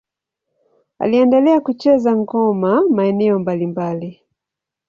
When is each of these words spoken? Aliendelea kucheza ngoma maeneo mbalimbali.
Aliendelea 0.99 1.59
kucheza 1.65 2.11
ngoma 2.19 2.71
maeneo 2.95 3.39
mbalimbali. 3.39 4.11